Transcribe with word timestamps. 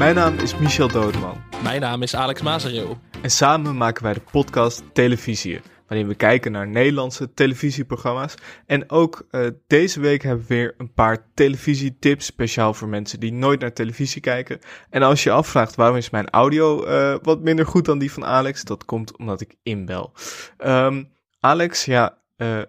Mijn 0.00 0.14
naam 0.14 0.38
is 0.38 0.56
Michel 0.56 0.88
Dodeman. 0.88 1.42
Mijn 1.62 1.80
naam 1.80 2.02
is 2.02 2.14
Alex 2.14 2.42
Mazereel. 2.42 2.98
En 3.22 3.30
samen 3.30 3.76
maken 3.76 4.02
wij 4.02 4.12
de 4.12 4.22
podcast 4.30 4.82
Televisie, 4.92 5.60
waarin 5.86 6.08
we 6.08 6.14
kijken 6.14 6.52
naar 6.52 6.68
Nederlandse 6.68 7.34
televisieprogramma's. 7.34 8.34
En 8.66 8.90
ook 8.90 9.26
uh, 9.30 9.46
deze 9.66 10.00
week 10.00 10.22
hebben 10.22 10.46
we 10.46 10.54
weer 10.54 10.74
een 10.78 10.92
paar 10.92 11.26
televisietips, 11.34 12.26
speciaal 12.26 12.74
voor 12.74 12.88
mensen 12.88 13.20
die 13.20 13.32
nooit 13.32 13.60
naar 13.60 13.72
televisie 13.72 14.20
kijken. 14.20 14.58
En 14.90 15.02
als 15.02 15.22
je 15.22 15.30
afvraagt 15.30 15.74
waarom 15.74 15.96
is 15.96 16.10
mijn 16.10 16.30
audio 16.30 16.86
uh, 16.86 17.16
wat 17.22 17.40
minder 17.40 17.66
goed 17.66 17.84
dan 17.84 17.98
die 17.98 18.12
van 18.12 18.24
Alex, 18.24 18.64
dat 18.64 18.84
komt 18.84 19.18
omdat 19.18 19.40
ik 19.40 19.56
inbel. 19.62 20.12
Um, 20.58 21.12
Alex, 21.40 21.84
ja, 21.84 22.18
uh, 22.36 22.62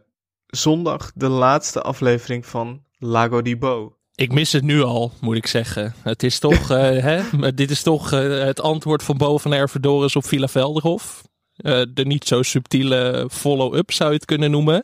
zondag 0.48 1.12
de 1.16 1.30
laatste 1.30 1.82
aflevering 1.82 2.46
van 2.46 2.84
Lago 2.98 3.42
di 3.42 3.58
Bo. 3.58 3.96
Ik 4.22 4.34
mis 4.34 4.52
het 4.52 4.64
nu 4.64 4.82
al, 4.82 5.12
moet 5.22 5.36
ik 5.36 5.48
zeggen. 5.48 5.94
Het 6.02 6.24
is 6.24 6.40
toch, 6.40 6.72
uh, 6.72 6.78
hè, 7.08 7.54
dit 7.54 7.72
is 7.72 7.84
toch 7.84 8.12
uh, 8.14 8.44
het 8.44 8.62
antwoord 8.62 9.04
van 9.04 9.18
Bo 9.18 9.38
van 9.38 9.54
Ervedoris 9.54 10.16
op 10.16 10.26
Villa 10.26 10.48
Velderhof. 10.48 11.22
Uh, 11.58 11.82
de 11.94 12.06
niet 12.06 12.26
zo 12.26 12.42
subtiele 12.42 13.28
follow-up 13.32 13.92
zou 13.92 14.10
je 14.10 14.16
het 14.16 14.26
kunnen 14.26 14.52
noemen. 14.52 14.84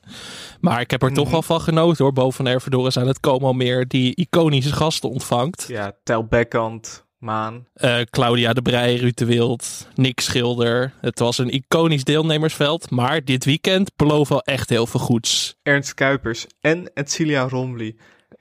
Maar 0.60 0.82
ik 0.82 0.92
heb 0.92 1.02
er 1.02 1.10
mm. 1.10 1.16
toch 1.16 1.30
wel 1.30 1.42
van 1.42 1.62
genoten 1.62 2.04
hoor. 2.04 2.14
Bo 2.14 2.32
van 2.32 2.48
Ervedoris 2.48 2.98
aan 2.98 3.08
het 3.08 3.20
Como 3.20 3.54
meer 3.54 3.88
die 3.88 4.16
iconische 4.16 4.74
gasten 4.74 5.10
ontvangt. 5.10 5.66
Ja, 5.68 5.92
Tel 6.04 6.26
Bekkant, 6.26 7.06
Maan. 7.18 7.68
Claudia 8.10 8.54
de 8.54 8.62
Brij, 8.62 8.96
Ruud 8.96 9.18
de 9.18 9.26
Wild, 9.26 9.88
Nick 9.96 10.20
Schilder. 10.20 10.94
Het 11.02 11.20
was 11.20 11.38
een 11.38 11.50
iconisch 11.50 12.04
deelnemersveld. 12.04 12.90
Maar 12.90 13.24
dit 13.24 13.46
weekend 13.46 13.92
belooft 13.96 14.30
wel 14.30 14.42
echt 14.42 14.70
heel 14.70 14.88
veel 14.88 15.00
goeds. 15.00 15.56
Ernst 15.64 15.94
Kuipers 15.94 16.46
en 16.62 16.92
Edcilia 16.94 17.48
Romley 17.48 17.96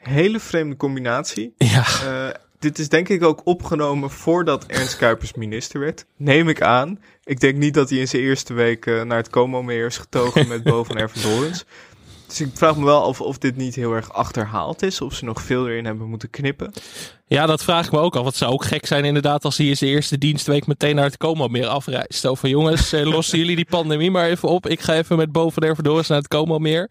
hele 0.09 0.41
vreemde 0.41 0.77
combinatie. 0.77 1.55
Ja. 1.59 1.84
Uh, 2.05 2.34
dit 2.59 2.78
is 2.78 2.88
denk 2.88 3.09
ik 3.09 3.23
ook 3.23 3.41
opgenomen 3.45 4.10
voordat 4.10 4.66
Ernst 4.66 4.97
Kuipers 4.97 5.34
minister 5.34 5.81
werd. 5.81 6.06
Neem 6.17 6.48
ik 6.48 6.62
aan. 6.62 7.00
Ik 7.25 7.41
denk 7.41 7.56
niet 7.56 7.75
dat 7.75 7.91
hij 7.91 7.98
in 7.98 8.08
zijn 8.08 8.22
eerste 8.22 8.55
week 8.55 8.86
uh, 8.86 9.03
naar 9.03 9.16
het 9.16 9.31
Como-meer 9.31 9.86
is 9.86 9.98
getogen 9.98 10.48
met 10.48 10.62
Boven 10.72 10.97
Ervendorens. 10.97 11.64
Dus 12.27 12.41
ik 12.41 12.50
vraag 12.55 12.77
me 12.77 12.84
wel 12.84 13.03
of, 13.03 13.20
of 13.20 13.39
dit 13.39 13.56
niet 13.56 13.75
heel 13.75 13.92
erg 13.92 14.12
achterhaald 14.12 14.83
is. 14.83 15.00
Of 15.00 15.14
ze 15.14 15.25
nog 15.25 15.42
veel 15.42 15.69
erin 15.69 15.84
hebben 15.84 16.09
moeten 16.09 16.31
knippen. 16.31 16.72
Ja, 17.28 17.46
dat 17.46 17.62
vraag 17.62 17.86
ik 17.86 17.92
me 17.92 17.98
ook 17.98 18.16
af. 18.16 18.24
Het 18.24 18.36
zou 18.36 18.52
ook 18.52 18.64
gek 18.64 18.86
zijn 18.86 19.05
inderdaad 19.05 19.44
als 19.44 19.56
hij 19.56 19.66
in 19.66 19.77
zijn 19.77 19.91
eerste 19.91 20.19
dienstweek 20.19 20.66
meteen 20.66 20.94
naar 20.94 21.05
het 21.05 21.16
Como 21.16 21.48
meer 21.48 21.66
afreist. 21.66 22.20
Zo 22.20 22.34
van 22.34 22.50
jongens, 22.50 22.92
eh, 22.92 23.05
lossen 23.05 23.38
jullie 23.38 23.56
die 23.56 23.64
pandemie 23.64 24.10
maar 24.10 24.27
even 24.27 24.48
op. 24.48 24.66
Ik 24.66 24.80
ga 24.80 24.94
even 24.94 25.16
met 25.16 25.32
boven 25.32 25.62
Ervedoors 25.62 26.08
naar 26.08 26.19
het 26.19 26.28
Como 26.28 26.58
meer. 26.58 26.91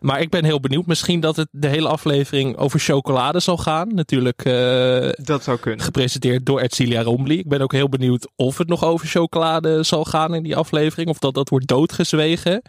Maar 0.00 0.20
ik 0.20 0.30
ben 0.30 0.44
heel 0.44 0.60
benieuwd. 0.60 0.86
Misschien 0.86 1.20
dat 1.20 1.36
het 1.36 1.48
de 1.50 1.68
hele 1.68 1.88
aflevering 1.88 2.56
over 2.56 2.80
chocolade 2.80 3.40
zal 3.40 3.56
gaan. 3.56 3.94
Natuurlijk 3.94 4.44
uh, 4.44 5.08
dat 5.14 5.42
zou 5.42 5.58
kunnen. 5.58 5.84
gepresenteerd 5.84 6.46
door 6.46 6.60
Edcilia 6.60 7.02
Rombly. 7.02 7.38
Ik 7.38 7.48
ben 7.48 7.60
ook 7.60 7.72
heel 7.72 7.88
benieuwd 7.88 8.28
of 8.36 8.58
het 8.58 8.68
nog 8.68 8.84
over 8.84 9.06
chocolade 9.06 9.82
zal 9.82 10.04
gaan 10.04 10.34
in 10.34 10.42
die 10.42 10.56
aflevering. 10.56 11.08
Of 11.08 11.18
dat 11.18 11.34
dat 11.34 11.48
wordt 11.48 11.66
doodgezwegen. 11.66 12.62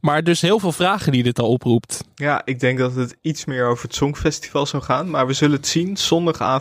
Maar 0.00 0.22
dus 0.24 0.40
heel 0.40 0.58
veel 0.58 0.72
vragen 0.72 1.12
die 1.12 1.22
dit 1.22 1.38
al 1.38 1.48
oproept. 1.48 2.04
Ja, 2.14 2.42
ik 2.44 2.60
denk 2.60 2.78
dat 2.78 2.94
het 2.94 3.16
iets 3.20 3.44
meer 3.44 3.66
over 3.66 3.84
het 3.84 3.94
Songfestival 3.94 4.66
zou 4.66 4.82
gaan. 4.82 5.10
Maar 5.10 5.26
we 5.26 5.32
zullen 5.32 5.56
het 5.56 5.66
zien 5.66 5.96
zondagavond 5.96 6.58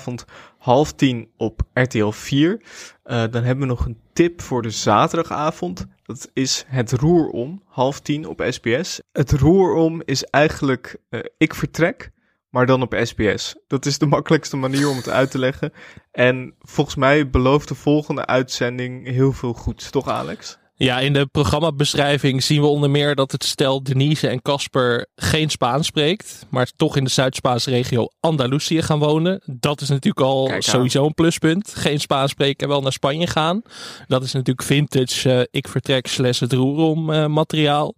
half 0.57 0.93
tien 0.93 1.29
op 1.37 1.61
RTL 1.73 2.09
4. 2.09 2.51
Uh, 2.51 2.59
dan 3.03 3.43
hebben 3.43 3.59
we 3.59 3.65
nog 3.65 3.85
een 3.85 3.99
tip 4.13 4.41
voor 4.41 4.61
de 4.61 4.69
zaterdagavond. 4.69 5.87
Dat 6.03 6.29
is 6.33 6.65
het 6.67 6.91
roer 6.91 7.29
om, 7.29 7.63
half 7.65 7.99
tien 7.99 8.25
op 8.25 8.45
SBS. 8.49 9.01
Het 9.11 9.31
roer 9.31 9.73
om 9.73 10.01
is 10.05 10.23
eigenlijk 10.23 10.97
uh, 11.09 11.19
ik 11.37 11.55
vertrek, 11.55 12.11
maar 12.49 12.65
dan 12.65 12.81
op 12.81 12.99
SBS. 13.03 13.55
Dat 13.67 13.85
is 13.85 13.97
de 13.97 14.05
makkelijkste 14.15 14.57
manier 14.57 14.89
om 14.89 14.95
het 14.95 15.09
uit 15.09 15.31
te 15.31 15.39
leggen. 15.39 15.73
En 16.11 16.55
volgens 16.59 16.95
mij 16.95 17.29
belooft 17.29 17.67
de 17.67 17.75
volgende 17.75 18.25
uitzending 18.25 19.07
heel 19.07 19.31
veel 19.31 19.53
goeds, 19.53 19.89
toch 19.89 20.07
Alex? 20.07 20.57
Ja, 20.81 20.99
in 20.99 21.13
de 21.13 21.25
programmabeschrijving 21.25 22.43
zien 22.43 22.61
we 22.61 22.67
onder 22.67 22.89
meer 22.89 23.15
dat 23.15 23.31
het 23.31 23.43
stel 23.43 23.83
Denise 23.83 24.27
en 24.27 24.41
Casper 24.41 25.07
geen 25.15 25.49
Spaans 25.49 25.87
spreekt, 25.87 26.45
maar 26.49 26.71
toch 26.75 26.97
in 26.97 27.03
de 27.03 27.09
Zuid-Spaanse 27.09 27.69
regio 27.69 28.07
Andalusië 28.19 28.81
gaan 28.81 28.99
wonen. 28.99 29.41
Dat 29.45 29.81
is 29.81 29.89
natuurlijk 29.89 30.25
al 30.25 30.51
sowieso 30.59 31.05
een 31.05 31.13
pluspunt. 31.13 31.73
Geen 31.75 31.99
Spaans 31.99 32.31
spreken 32.31 32.63
en 32.63 32.67
wel 32.67 32.81
naar 32.81 32.91
Spanje 32.91 33.27
gaan. 33.27 33.61
Dat 34.07 34.23
is 34.23 34.31
natuurlijk 34.31 34.67
vintage 34.67 35.29
uh, 35.29 35.43
ik 35.51 35.67
vertrek 35.67 36.07
slash 36.07 36.39
het 36.39 36.53
roerom 36.53 37.09
uh, 37.09 37.25
materiaal. 37.25 37.95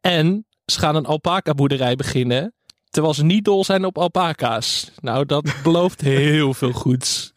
En 0.00 0.46
ze 0.64 0.78
gaan 0.78 0.96
een 0.96 1.06
alpaca 1.06 1.54
boerderij 1.54 1.96
beginnen, 1.96 2.54
terwijl 2.90 3.14
ze 3.14 3.24
niet 3.24 3.44
dol 3.44 3.64
zijn 3.64 3.84
op 3.84 3.98
alpaca's. 3.98 4.90
Nou, 5.00 5.26
dat 5.26 5.54
belooft 5.62 6.00
heel 6.20 6.54
veel 6.54 6.72
goeds. 6.72 7.32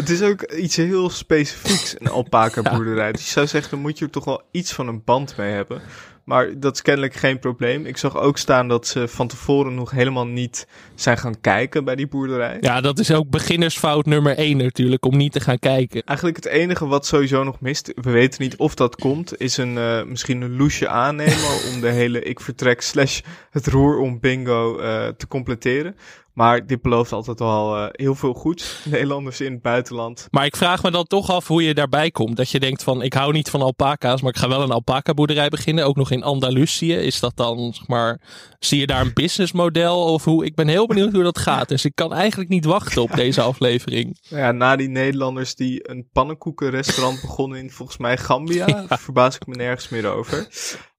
Het 0.00 0.10
is 0.10 0.22
ook 0.22 0.42
iets 0.42 0.76
heel 0.76 1.10
specifieks, 1.10 1.94
een 1.98 2.08
alpaca 2.08 2.62
boerderij. 2.74 3.12
Dus 3.12 3.24
je 3.24 3.30
zou 3.30 3.46
zeggen, 3.46 3.70
dan 3.70 3.80
moet 3.80 3.98
je 3.98 4.04
er 4.04 4.10
toch 4.10 4.24
wel 4.24 4.42
iets 4.50 4.72
van 4.72 4.88
een 4.88 5.04
band 5.04 5.36
mee 5.36 5.52
hebben. 5.52 5.82
Maar 6.24 6.58
dat 6.58 6.74
is 6.74 6.82
kennelijk 6.82 7.14
geen 7.14 7.38
probleem. 7.38 7.86
Ik 7.86 7.96
zag 7.96 8.16
ook 8.16 8.38
staan 8.38 8.68
dat 8.68 8.86
ze 8.86 9.08
van 9.08 9.28
tevoren 9.28 9.74
nog 9.74 9.90
helemaal 9.90 10.26
niet 10.26 10.66
zijn 10.94 11.18
gaan 11.18 11.40
kijken 11.40 11.84
bij 11.84 11.96
die 11.96 12.06
boerderij. 12.06 12.56
Ja, 12.60 12.80
dat 12.80 12.98
is 12.98 13.12
ook 13.12 13.30
beginnersfout 13.30 14.06
nummer 14.06 14.36
één 14.36 14.56
natuurlijk, 14.56 15.06
om 15.06 15.16
niet 15.16 15.32
te 15.32 15.40
gaan 15.40 15.58
kijken. 15.58 16.02
Eigenlijk 16.02 16.36
het 16.36 16.46
enige 16.46 16.86
wat 16.86 17.06
sowieso 17.06 17.44
nog 17.44 17.60
mist, 17.60 17.92
we 17.94 18.10
weten 18.10 18.42
niet 18.42 18.56
of 18.56 18.74
dat 18.74 18.96
komt, 18.96 19.40
is 19.40 19.56
een, 19.56 19.76
uh, 19.76 20.02
misschien 20.02 20.40
een 20.40 20.56
loesje 20.56 20.88
aannemen 20.88 21.50
om 21.74 21.80
de 21.80 21.90
hele 21.90 22.22
ik 22.22 22.40
vertrek 22.40 22.80
slash 22.80 23.20
het 23.50 23.66
roer 23.66 23.98
om 23.98 24.20
bingo 24.20 24.80
uh, 24.80 25.06
te 25.06 25.28
completeren. 25.28 25.96
Maar 26.40 26.66
dit 26.66 26.82
belooft 26.82 27.12
altijd 27.12 27.38
wel 27.38 27.76
uh, 27.76 27.86
heel 27.90 28.14
veel 28.14 28.32
goed. 28.32 28.80
Nederlanders 28.84 29.40
in 29.40 29.52
het 29.52 29.62
buitenland. 29.62 30.28
Maar 30.30 30.44
ik 30.44 30.56
vraag 30.56 30.82
me 30.82 30.90
dan 30.90 31.04
toch 31.04 31.30
af 31.30 31.46
hoe 31.46 31.62
je 31.62 31.74
daarbij 31.74 32.10
komt. 32.10 32.36
Dat 32.36 32.50
je 32.50 32.60
denkt 32.60 32.82
van 32.82 33.02
ik 33.02 33.12
hou 33.12 33.32
niet 33.32 33.50
van 33.50 33.62
alpaca's, 33.62 34.20
maar 34.20 34.30
ik 34.30 34.38
ga 34.38 34.48
wel 34.48 34.62
een 34.62 34.70
alpaca 34.70 35.14
boerderij 35.14 35.48
beginnen. 35.48 35.86
Ook 35.86 35.96
nog 35.96 36.10
in 36.10 36.22
Andalusië. 36.22 36.94
Is 36.94 37.20
dat 37.20 37.36
dan, 37.36 37.72
zeg 37.74 37.86
maar, 37.88 38.20
zie 38.58 38.80
je 38.80 38.86
daar 38.86 39.00
een 39.00 39.12
businessmodel 39.14 40.04
of 40.04 40.24
hoe? 40.24 40.44
Ik 40.44 40.54
ben 40.54 40.68
heel 40.68 40.86
benieuwd 40.86 41.12
hoe 41.12 41.22
dat 41.22 41.38
gaat. 41.48 41.68
Dus 41.68 41.84
ik 41.84 41.94
kan 41.94 42.12
eigenlijk 42.12 42.50
niet 42.50 42.64
wachten 42.64 43.02
op 43.02 43.12
deze 43.14 43.40
aflevering. 43.40 44.18
Ja, 44.28 44.52
na 44.52 44.76
die 44.76 44.88
Nederlanders 44.88 45.54
die 45.54 45.90
een 45.90 46.08
pannenkoekenrestaurant 46.12 47.20
begonnen 47.26 47.58
in 47.58 47.70
volgens 47.70 47.98
mij 47.98 48.16
Gambia. 48.16 48.66
Ja. 48.66 48.98
Verbaas 48.98 49.36
ik 49.36 49.46
me 49.46 49.54
nergens 49.54 49.88
meer 49.88 50.06
over. 50.06 50.48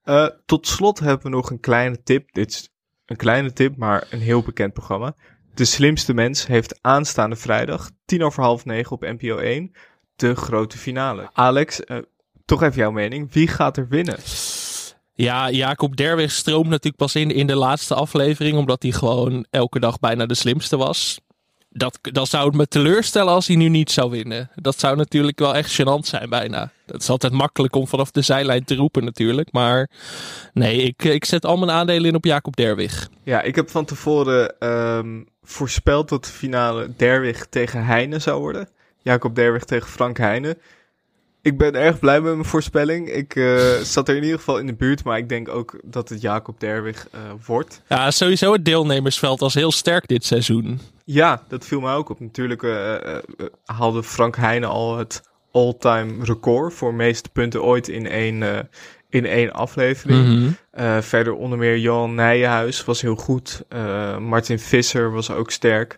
Uh, 0.06 0.28
tot 0.46 0.68
slot 0.68 1.00
hebben 1.00 1.31
we 1.31 1.35
nog 1.35 1.50
een 1.50 1.59
kleine 1.59 2.03
tip. 2.03 2.31
Dit 2.31 2.50
is 2.50 2.69
een 3.11 3.17
kleine 3.17 3.53
tip, 3.53 3.77
maar 3.77 4.07
een 4.09 4.19
heel 4.19 4.41
bekend 4.41 4.73
programma. 4.73 5.16
De 5.53 5.66
slimste 5.66 6.13
mens 6.13 6.47
heeft 6.47 6.79
aanstaande 6.81 7.35
vrijdag, 7.35 7.89
tien 8.05 8.23
over 8.23 8.44
half 8.44 8.66
negen 8.66 8.91
op 8.91 9.01
NPO 9.01 9.38
1, 9.38 9.72
de 10.16 10.35
grote 10.35 10.77
finale. 10.77 11.29
Alex, 11.33 11.81
uh, 11.85 11.97
toch 12.45 12.63
even 12.63 12.77
jouw 12.77 12.91
mening. 12.91 13.33
Wie 13.33 13.47
gaat 13.47 13.77
er 13.77 13.88
winnen? 13.88 14.17
Ja, 15.13 15.50
Jacob 15.50 15.95
Derwig 15.95 16.31
stroomt 16.31 16.69
natuurlijk 16.69 16.95
pas 16.95 17.16
in 17.16 17.31
in 17.31 17.47
de 17.47 17.55
laatste 17.55 17.95
aflevering, 17.95 18.57
omdat 18.57 18.83
hij 18.83 18.91
gewoon 18.91 19.45
elke 19.50 19.79
dag 19.79 20.00
bijna 20.00 20.25
de 20.25 20.35
slimste 20.35 20.77
was 20.77 21.19
dat, 21.73 21.99
dan 22.01 22.27
zou 22.27 22.47
het 22.47 22.55
me 22.55 22.67
teleurstellen 22.67 23.33
als 23.33 23.47
hij 23.47 23.55
nu 23.55 23.69
niet 23.69 23.91
zou 23.91 24.09
winnen. 24.09 24.49
Dat 24.55 24.79
zou 24.79 24.95
natuurlijk 24.95 25.39
wel 25.39 25.55
echt 25.55 25.81
gênant 25.81 26.05
zijn 26.05 26.29
bijna. 26.29 26.71
Het 26.85 27.01
is 27.01 27.09
altijd 27.09 27.33
makkelijk 27.33 27.75
om 27.75 27.87
vanaf 27.87 28.11
de 28.11 28.21
zijlijn 28.21 28.63
te 28.63 28.75
roepen 28.75 29.03
natuurlijk. 29.03 29.51
Maar 29.51 29.89
nee, 30.53 30.81
ik, 30.81 31.03
ik 31.03 31.25
zet 31.25 31.45
al 31.45 31.57
mijn 31.57 31.71
aandelen 31.71 32.09
in 32.09 32.15
op 32.15 32.25
Jacob 32.25 32.55
Derwig. 32.55 33.09
Ja, 33.23 33.41
ik 33.41 33.55
heb 33.55 33.69
van 33.69 33.85
tevoren 33.85 34.67
um, 34.67 35.27
voorspeld 35.43 36.09
dat 36.09 36.25
de 36.25 36.31
finale 36.31 36.93
Derwig 36.97 37.45
tegen 37.49 37.85
Heine 37.85 38.19
zou 38.19 38.39
worden. 38.39 38.69
Jacob 39.01 39.35
Derwig 39.35 39.63
tegen 39.63 39.89
Frank 39.89 40.17
Heine. 40.17 40.57
Ik 41.44 41.57
ben 41.57 41.75
erg 41.75 42.00
blij 42.00 42.22
met 42.22 42.34
mijn 42.34 42.46
voorspelling. 42.46 43.09
Ik 43.09 43.35
uh, 43.35 43.75
zat 43.75 44.09
er 44.09 44.16
in 44.16 44.24
ieder 44.24 44.38
geval 44.38 44.57
in 44.57 44.66
de 44.66 44.74
buurt, 44.74 45.03
maar 45.03 45.18
ik 45.18 45.29
denk 45.29 45.50
ook 45.50 45.79
dat 45.84 46.09
het 46.09 46.22
Jacob 46.22 46.59
Derwig 46.59 47.07
uh, 47.16 47.19
wordt. 47.46 47.81
Ja, 47.88 48.12
sowieso 48.12 48.53
het 48.53 48.66
deelnemersveld 48.66 49.40
was 49.40 49.53
heel 49.53 49.72
sterk 49.72 50.07
dit 50.07 50.25
seizoen. 50.25 50.80
Ja, 51.06 51.44
dat 51.47 51.66
viel 51.66 51.80
mij 51.80 51.94
ook 51.94 52.10
op. 52.10 52.19
Natuurlijk 52.19 52.62
uh, 52.62 52.95
haalde 53.65 54.04
Frank 54.04 54.36
Heijnen 54.36 54.69
al 54.69 54.98
het 54.98 55.21
all-time 55.51 56.24
record 56.24 56.74
voor 56.74 56.94
meeste 56.94 57.30
punten 57.30 57.63
ooit 57.63 57.88
in 57.88 58.07
één, 58.07 58.69
in 59.10 59.25
één 59.25 59.51
aflevering. 59.51 60.27
Mm 60.27 60.56
-hmm. 60.74 61.01
verder 61.01 61.33
onder 61.33 61.57
meer 61.57 61.77
Johan 61.77 62.15
Nijenhuis 62.15 62.86
was 62.86 63.01
heel 63.01 63.15
goed. 63.15 63.63
Martin 64.19 64.60
Visser 64.60 65.12
was 65.12 65.31
ook 65.31 65.51
sterk. 65.51 65.98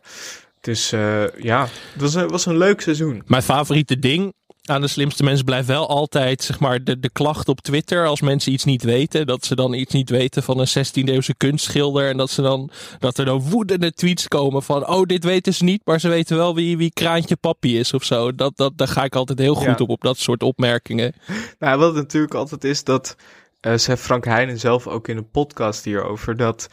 Dus 0.61 0.89
ja, 1.37 1.67
het 1.91 2.01
was, 2.01 2.13
een, 2.13 2.27
was 2.27 2.45
een 2.45 2.57
leuk 2.57 2.81
seizoen. 2.81 3.23
Mijn 3.25 3.43
favoriete 3.43 3.99
ding 3.99 4.33
aan 4.65 4.81
de 4.81 4.87
slimste 4.87 5.23
mensen 5.23 5.45
blijft 5.45 5.67
wel 5.67 5.89
altijd 5.89 6.43
zeg 6.43 6.59
maar, 6.59 6.83
de, 6.83 6.99
de 6.99 7.09
klacht 7.09 7.49
op 7.49 7.61
Twitter 7.61 8.07
als 8.07 8.21
mensen 8.21 8.51
iets 8.51 8.63
niet 8.63 8.83
weten. 8.83 9.27
Dat 9.27 9.45
ze 9.45 9.55
dan 9.55 9.73
iets 9.73 9.93
niet 9.93 10.09
weten 10.09 10.43
van 10.43 10.59
een 10.59 10.67
16e 10.67 11.03
eeuwse 11.03 11.35
kunstschilder. 11.35 12.09
En 12.09 12.17
dat, 12.17 12.29
ze 12.29 12.41
dan, 12.41 12.69
dat 12.99 13.17
er 13.17 13.25
dan 13.25 13.41
woedende 13.41 13.93
tweets 13.93 14.27
komen 14.27 14.63
van: 14.63 14.87
Oh, 14.87 15.05
dit 15.05 15.23
weten 15.23 15.53
ze 15.53 15.63
niet, 15.63 15.81
maar 15.85 15.99
ze 15.99 16.09
weten 16.09 16.37
wel 16.37 16.55
wie, 16.55 16.77
wie 16.77 16.91
Kraantje 16.93 17.35
Papi 17.35 17.79
is 17.79 17.93
of 17.93 18.03
zo. 18.03 18.35
Dat, 18.35 18.57
dat, 18.57 18.77
daar 18.77 18.87
ga 18.87 19.03
ik 19.03 19.15
altijd 19.15 19.39
heel 19.39 19.55
goed 19.55 19.65
ja. 19.65 19.75
op, 19.77 19.89
op 19.89 20.01
dat 20.01 20.17
soort 20.17 20.43
opmerkingen. 20.43 21.13
Nou, 21.59 21.77
wat 21.77 21.87
het 21.87 22.03
natuurlijk 22.03 22.33
altijd 22.33 22.63
is 22.63 22.83
dat. 22.83 23.15
Uh, 23.61 23.73
zei 23.77 23.97
Frank 23.97 24.25
Heijnen 24.25 24.59
zelf 24.59 24.87
ook 24.87 25.07
in 25.07 25.17
een 25.17 25.29
podcast 25.29 25.83
hierover. 25.83 26.37
Dat 26.37 26.69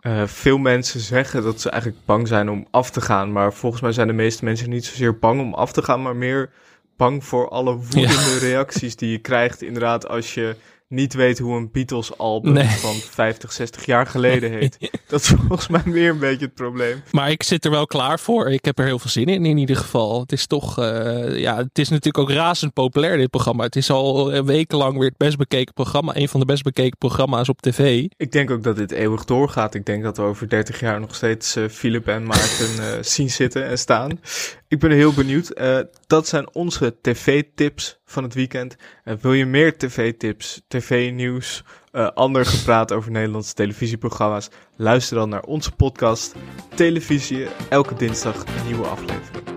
Uh, 0.00 0.22
veel 0.26 0.58
mensen 0.58 1.00
zeggen 1.00 1.42
dat 1.42 1.60
ze 1.60 1.70
eigenlijk 1.70 2.04
bang 2.04 2.28
zijn 2.28 2.50
om 2.50 2.66
af 2.70 2.90
te 2.90 3.00
gaan. 3.00 3.32
Maar 3.32 3.52
volgens 3.52 3.82
mij 3.82 3.92
zijn 3.92 4.06
de 4.06 4.12
meeste 4.12 4.44
mensen 4.44 4.70
niet 4.70 4.84
zozeer 4.84 5.18
bang 5.18 5.40
om 5.40 5.54
af 5.54 5.72
te 5.72 5.82
gaan, 5.82 6.02
maar 6.02 6.16
meer 6.16 6.50
bang 6.96 7.24
voor 7.24 7.48
alle 7.48 7.76
woedende 7.76 8.38
reacties 8.38 8.96
die 8.96 9.10
je 9.10 9.18
krijgt. 9.18 9.62
Inderdaad, 9.62 10.08
als 10.08 10.34
je 10.34 10.56
niet 10.88 11.14
weet 11.14 11.38
hoe 11.38 11.56
een 11.56 11.70
Beatles 11.72 12.18
album 12.18 12.68
van 12.68 12.94
50, 12.94 13.52
60 13.52 13.86
jaar 13.86 14.06
geleden 14.06 14.50
heet. 14.50 14.78
Dat 15.08 15.20
is 15.20 15.28
volgens 15.28 15.68
mij 15.68 15.82
meer 15.84 16.10
een 16.10 16.18
beetje 16.18 16.44
het 16.44 16.54
probleem. 16.54 17.02
Maar 17.10 17.30
ik 17.30 17.42
zit 17.42 17.64
er 17.64 17.70
wel 17.70 17.86
klaar 17.86 18.20
voor. 18.20 18.50
Ik 18.50 18.64
heb 18.64 18.78
er 18.78 18.84
heel 18.84 18.98
veel 18.98 19.10
zin 19.10 19.26
in 19.26 19.46
in 19.46 19.58
ieder 19.58 19.76
geval. 19.76 20.20
Het 20.20 20.32
is 20.32 20.46
toch, 20.46 20.78
uh, 20.78 21.38
ja, 21.38 21.56
het 21.56 21.78
is 21.78 21.88
natuurlijk 21.88 22.18
ook 22.18 22.36
razend 22.36 22.72
populair 22.72 23.16
dit 23.16 23.30
programma. 23.30 23.64
Het 23.64 23.76
is 23.76 23.90
al 23.90 24.44
wekenlang 24.44 24.98
weer 24.98 25.08
het 25.08 25.16
best 25.16 25.36
bekeken 25.36 25.74
programma. 25.74 26.16
Een 26.16 26.28
van 26.28 26.40
de 26.40 26.46
best 26.46 26.62
bekeken 26.62 26.98
programma's 26.98 27.48
op 27.48 27.60
tv. 27.60 28.06
Ik 28.16 28.32
denk 28.32 28.50
ook 28.50 28.62
dat 28.62 28.76
dit 28.76 28.90
eeuwig 28.90 29.24
doorgaat. 29.24 29.74
Ik 29.74 29.86
denk 29.86 30.02
dat 30.02 30.16
we 30.16 30.22
over 30.22 30.48
30 30.48 30.80
jaar 30.80 31.00
nog 31.00 31.14
steeds 31.14 31.56
uh, 31.56 31.68
Philip 31.68 32.08
en 32.08 32.24
Maarten 32.24 32.76
uh, 32.78 33.02
zien 33.14 33.30
zitten 33.30 33.66
en 33.66 33.78
staan. 33.78 34.20
Ik 34.68 34.78
ben 34.78 34.90
heel 34.90 35.12
benieuwd. 35.12 35.60
Uh, 35.60 35.78
dat 36.06 36.28
zijn 36.28 36.54
onze 36.54 36.96
tv-tips 37.00 38.00
van 38.04 38.22
het 38.22 38.34
weekend. 38.34 38.76
Wil 39.20 39.32
je 39.32 39.46
meer 39.46 39.78
tv-tips, 39.78 40.62
tv-nieuws, 40.68 41.64
uh, 41.92 42.08
ander 42.08 42.46
gepraat 42.46 42.92
over 42.92 43.10
Nederlandse 43.10 43.54
televisieprogramma's? 43.54 44.48
Luister 44.76 45.16
dan 45.16 45.28
naar 45.28 45.42
onze 45.42 45.72
podcast 45.72 46.34
Televisie. 46.74 47.46
Elke 47.68 47.94
dinsdag 47.94 48.46
een 48.46 48.66
nieuwe 48.66 48.86
aflevering. 48.86 49.55